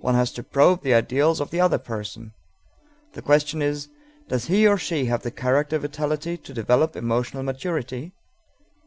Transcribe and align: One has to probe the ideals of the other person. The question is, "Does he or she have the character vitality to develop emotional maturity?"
One 0.00 0.14
has 0.14 0.32
to 0.32 0.42
probe 0.42 0.80
the 0.80 0.94
ideals 0.94 1.40
of 1.42 1.50
the 1.50 1.60
other 1.60 1.76
person. 1.76 2.32
The 3.12 3.20
question 3.20 3.60
is, 3.60 3.90
"Does 4.26 4.46
he 4.46 4.66
or 4.66 4.78
she 4.78 5.04
have 5.04 5.24
the 5.24 5.30
character 5.30 5.78
vitality 5.78 6.38
to 6.38 6.54
develop 6.54 6.96
emotional 6.96 7.42
maturity?" 7.42 8.12